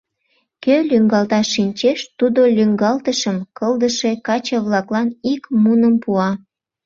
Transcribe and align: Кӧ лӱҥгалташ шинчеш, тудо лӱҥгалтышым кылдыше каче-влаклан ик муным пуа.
Кӧ 0.63 0.75
лӱҥгалташ 0.89 1.45
шинчеш, 1.53 1.99
тудо 2.19 2.41
лӱҥгалтышым 2.55 3.37
кылдыше 3.57 4.11
каче-влаклан 4.27 5.07
ик 5.31 5.43
муным 5.63 5.95
пуа. 6.03 6.29